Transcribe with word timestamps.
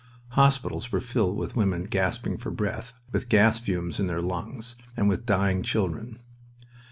Hospitals 0.29 0.91
were 0.91 0.99
filled 0.99 1.37
with 1.37 1.55
women 1.55 1.83
gasping 1.83 2.39
for 2.39 2.49
breath, 2.49 2.95
with 3.11 3.29
gas 3.29 3.59
fumes 3.59 3.99
in 3.99 4.07
their 4.07 4.19
lungs, 4.19 4.75
and 4.97 5.07
with 5.07 5.27
dying 5.27 5.61
children. 5.61 6.17